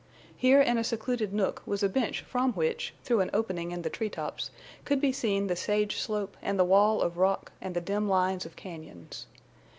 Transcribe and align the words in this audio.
Here 0.35 0.59
in 0.59 0.79
a 0.79 0.83
secluded 0.83 1.31
nook 1.31 1.61
was 1.63 1.83
a 1.83 1.87
bench 1.87 2.21
from 2.21 2.53
which, 2.53 2.95
through 3.03 3.19
an 3.19 3.29
opening 3.35 3.69
in 3.69 3.83
the 3.83 3.89
tree 3.91 4.09
tops, 4.09 4.49
could 4.83 4.99
be 4.99 5.11
seen 5.11 5.45
the 5.45 5.55
sage 5.55 5.97
slope 5.99 6.35
and 6.41 6.57
the 6.57 6.65
wall 6.65 7.03
of 7.03 7.19
rock 7.19 7.51
and 7.61 7.75
the 7.75 7.81
dim 7.81 8.09
lines 8.09 8.43
of 8.43 8.55
cañons. 8.55 9.25